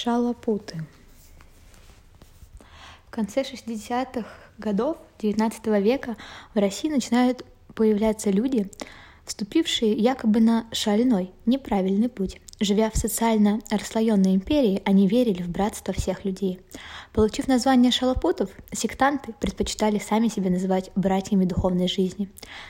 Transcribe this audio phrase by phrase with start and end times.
[0.00, 0.76] Шалопуты.
[3.08, 6.16] В конце 60-х годов XIX века
[6.54, 7.44] в России начинают
[7.74, 8.70] появляться люди,
[9.24, 12.40] вступившие якобы на шальной, неправильный путь.
[12.60, 16.60] Живя в социально расслоенной империи, они верили в братство всех людей.
[17.12, 22.28] Получив название шалопутов, сектанты предпочитали сами себя называть братьями духовной жизни.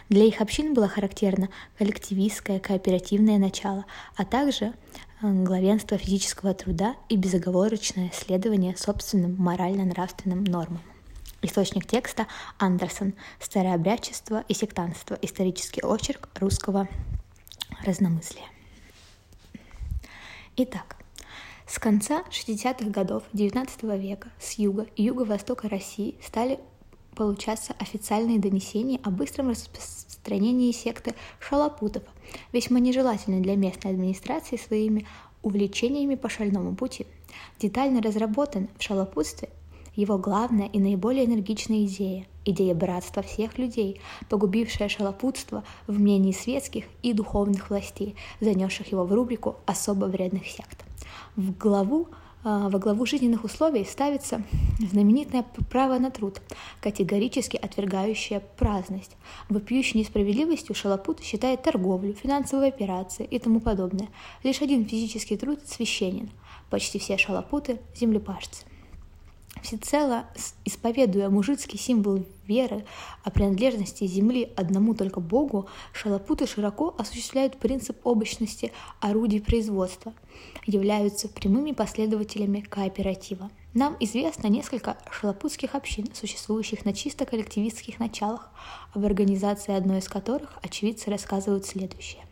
[0.08, 3.84] Для их общин было характерно коллективистское, кооперативное начало,
[4.16, 4.72] а также
[5.20, 10.80] главенство физического труда и безоговорочное следование собственным морально-нравственным нормам.
[11.42, 12.26] Источник текста
[12.58, 15.18] Андерсон «Старообрядчество и сектантство.
[15.20, 16.88] Исторический очерк русского
[17.84, 18.44] разномыслия».
[20.56, 20.96] Итак,
[21.66, 26.58] с конца 60-х годов XIX века с юга и юго-востока России стали
[27.18, 32.04] получаться официальные донесения о быстром распространении секты шалопутов,
[32.52, 35.04] весьма нежелательной для местной администрации своими
[35.42, 37.08] увлечениями по шальному пути.
[37.58, 39.48] Детально разработан в шалопутстве
[39.96, 46.84] его главная и наиболее энергичная идея– идея братства всех людей, погубившая шалопутство в мнении светских
[47.02, 50.84] и духовных властей, занесших его в рубрику особо вредных сект.
[51.34, 52.06] В главу
[52.68, 54.42] во главу жизненных условий ставится
[54.78, 56.40] знаменитое право на труд,
[56.80, 59.16] категорически отвергающее праздность.
[59.48, 64.08] Вопиющей несправедливостью шалопут считает торговлю, финансовые операции и тому подобное.
[64.42, 66.30] Лишь один физический труд священен.
[66.70, 68.64] Почти все шалопуты– землепашцы
[69.62, 70.26] всецело
[70.64, 72.84] исповедуя мужицкий символ веры
[73.24, 80.12] о принадлежности земли одному только Богу, шалопуты широко осуществляют принцип обычности орудий производства,
[80.66, 83.50] являются прямыми последователями кооператива.
[83.74, 88.50] Нам известно несколько шалопутских общин, существующих на чисто коллективистских началах,
[88.94, 92.24] об организации одной из которых очевидцы рассказывают следующее.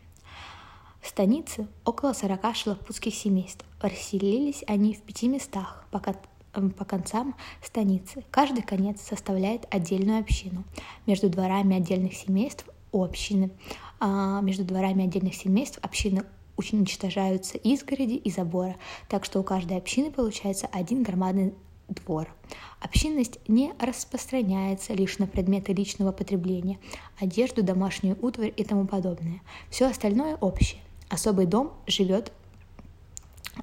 [1.01, 3.63] В станице около 40 шалопутских семейств.
[3.79, 6.15] Расселились они в пяти местах, пока
[6.57, 8.23] по концам станицы.
[8.31, 10.63] Каждый конец составляет отдельную общину.
[11.05, 13.51] Между дворами отдельных семейств общины,
[13.99, 16.23] а между дворами отдельных семейств общины
[16.57, 18.75] уничтожаются изгороди и забора,
[19.09, 21.53] так что у каждой общины получается один громадный
[21.87, 22.33] двор.
[22.81, 26.79] Общинность не распространяется лишь на предметы личного потребления,
[27.19, 29.41] одежду, домашнюю утварь и тому подобное.
[29.69, 30.81] Все остальное общее.
[31.09, 32.33] Особый дом живет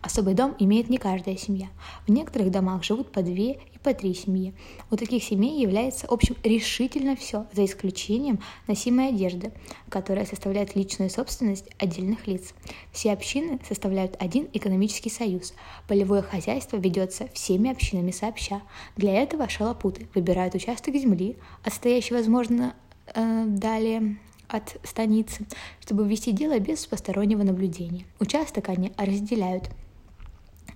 [0.04, 1.69] Особый дом имеет не каждая семья.
[2.06, 4.53] В некоторых домах живут по две и по три семьи.
[4.91, 9.50] У таких семей является общим решительно все, за исключением носимой одежды,
[9.88, 12.53] которая составляет личную собственность отдельных лиц.
[12.92, 15.54] Все общины составляют один экономический союз.
[15.88, 18.60] Полевое хозяйство ведется всеми общинами сообща.
[18.97, 22.75] Для этого шалопуты выбирают участок земли, отстоящий, возможно,
[23.15, 25.47] э, далее от станицы,
[25.81, 28.04] чтобы вести дело без постороннего наблюдения.
[28.21, 29.71] Участок они разделяют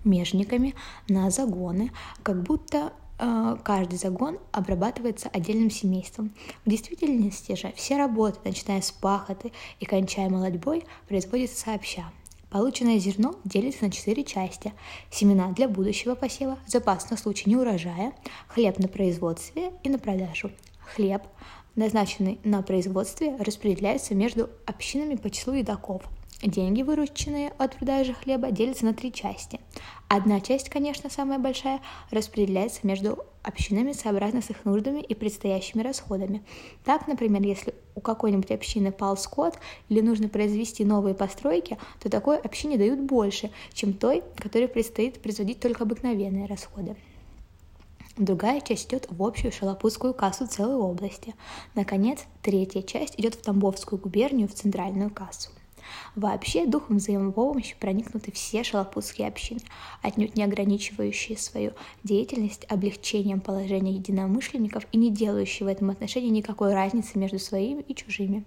[0.05, 0.75] межниками
[1.09, 1.91] на загоны,
[2.23, 6.33] как будто э, каждый загон обрабатывается отдельным семейством.
[6.65, 12.11] В действительности же все работы, начиная с пахоты и кончая молодьбой, производятся сообща.
[12.51, 14.73] Полученное зерно делится на четыре части.
[15.11, 18.15] Семена для будущего посева, запас на случай неурожая,
[18.49, 20.51] хлеб на производстве и на продажу.
[20.95, 21.23] Хлеб,
[21.75, 26.03] назначенный на производстве, распределяется между общинами по числу едоков–
[26.43, 29.59] Деньги, вырученные от продажи хлеба, делятся на три части.
[30.07, 31.81] Одна часть, конечно, самая большая,
[32.11, 36.45] распределяется между общинами сообразно с их нуждами и предстоящими расходами.
[36.85, 39.59] Так, например, если у какой-нибудь общины пал скот
[39.89, 45.59] или нужно произвести новые постройки, то такой общине дают больше, чем той, которой предстоит производить
[45.59, 46.95] только обыкновенные расходы.
[48.17, 51.35] Другая часть идет в общую шалопутскую кассу целой области.
[51.75, 55.51] Наконец, третья часть идет в Тамбовскую губернию в центральную кассу.
[56.15, 59.61] Вообще духом взаимопомощи проникнуты все шалопутские общины,
[60.03, 61.73] отнюдь не ограничивающие свою
[62.03, 67.95] деятельность облегчением положения единомышленников и не делающие в этом отношении никакой разницы между своими и
[67.95, 68.45] чужими.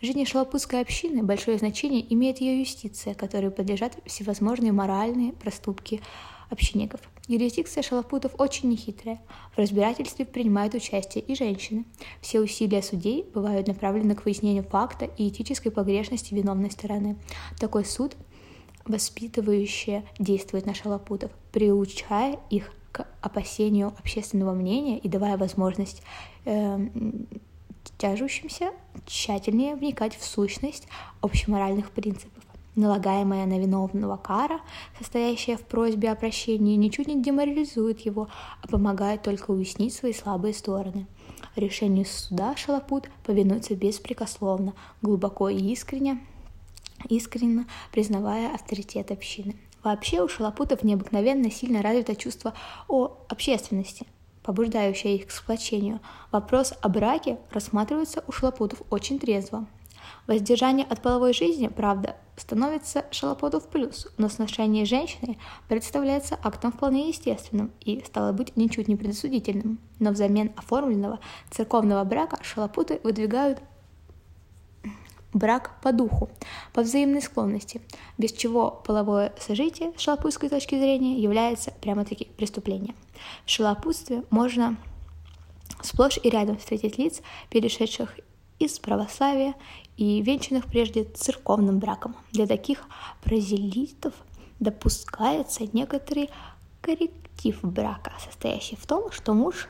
[0.00, 6.00] В жизни шалопутской общины большое значение имеет ее юстиция, которой подлежат всевозможные моральные проступки
[6.50, 7.00] общинников.
[7.28, 9.20] Юрисдикция шалопутов очень нехитрая.
[9.54, 11.84] В разбирательстве принимают участие и женщины.
[12.20, 17.16] Все усилия судей бывают направлены к выяснению факта и этической погрешности виновной стороны.
[17.60, 18.16] Такой суд
[18.84, 26.02] воспитывающее действует на шалопутов, приучая их к опасению общественного мнения и давая возможность
[26.44, 26.88] э,
[27.98, 28.72] тяжущимся
[29.06, 30.88] тщательнее вникать в сущность
[31.20, 32.41] общеморальных принципов.
[32.74, 34.60] Налагаемая на виновного кара,
[34.98, 38.28] состоящая в просьбе о прощении, ничуть не деморализует его,
[38.62, 41.06] а помогает только уяснить свои слабые стороны.
[41.54, 44.72] Решению суда Шалопут повинуется беспрекословно,
[45.02, 46.24] глубоко и искренне,
[47.10, 49.54] искренне признавая авторитет общины.
[49.84, 52.54] Вообще у шалопутов необыкновенно сильно развито чувство
[52.88, 54.06] о общественности,
[54.42, 56.00] побуждающее их к сплочению.
[56.30, 59.66] Вопрос о браке рассматривается у шалопутов очень трезво.
[60.26, 65.38] Воздержание от половой жизни, правда, становится шалопоту в плюс, но сношение женщины
[65.68, 69.78] представляется актом вполне естественным и, стало быть, ничуть не предосудительным.
[69.98, 71.20] Но взамен оформленного
[71.50, 73.60] церковного брака шалопуты выдвигают
[75.32, 76.30] брак по духу,
[76.72, 77.80] по взаимной склонности,
[78.18, 82.94] без чего половое сожитие с шалопутской точки зрения является прямо-таки преступлением.
[83.46, 84.76] В шалопутстве можно
[85.82, 88.18] сплошь и рядом встретить лиц, перешедших
[88.64, 89.54] из православия
[89.96, 92.16] и венчанных прежде церковным браком.
[92.32, 92.84] Для таких
[93.22, 94.14] прозелитов
[94.60, 96.30] допускается некоторый
[96.80, 99.68] корректив брака, состоящий в том, что муж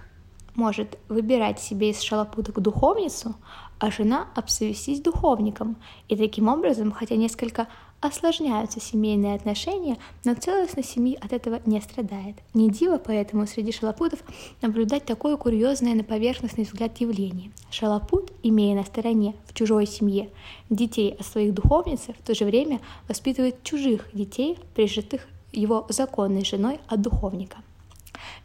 [0.55, 3.35] может выбирать себе из шалопуток духовницу,
[3.79, 5.77] а жена обзавестись духовником.
[6.09, 7.69] И таким образом, хотя несколько
[8.03, 12.37] осложняются семейные отношения, но целостность семьи от этого не страдает.
[12.53, 14.19] Не диво поэтому среди шалопутов
[14.61, 17.53] наблюдать такое курьезное на поверхностный взгляд явление.
[17.71, 20.31] Шалопут, имея на стороне в чужой семье
[20.69, 26.81] детей от своих духовниц, в то же время воспитывает чужих детей, прижитых его законной женой
[26.89, 27.59] от духовника.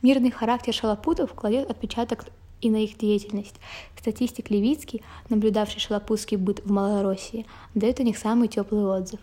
[0.04, 2.26] Мирный характер шалопутов кладет отпечаток
[2.62, 3.56] и на их деятельность.
[4.00, 9.20] Статистик Левицкий, наблюдавший шалопутский быт в Малороссии, дает о них самый теплый отзыв.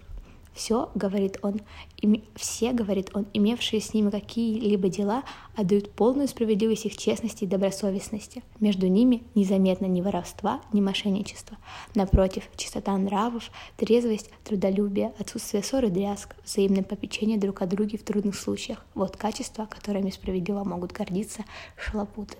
[0.55, 1.61] Все, говорит он,
[2.01, 2.23] име...
[2.37, 5.25] все, говорит он, имевшие с ними какие-либо дела,
[5.56, 8.45] отдают полную справедливость их честности и добросовестности.
[8.61, 11.59] Между ними незаметно ни воровства, ни мошенничества.
[11.97, 18.37] Напротив, чистота нравов, трезвость, трудолюбие, отсутствие ссоры, дрязг, взаимное попечение друг о друге в трудных
[18.37, 18.85] случаях.
[18.95, 21.45] Вот качества, которыми справедливо могут гордиться
[21.77, 22.37] шалопуты.